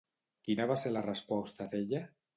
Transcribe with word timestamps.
Quina 0.47 0.65
va 0.71 0.77
ser 0.85 0.93
la 0.95 1.05
resposta 1.09 1.69
d'ella? 1.75 2.01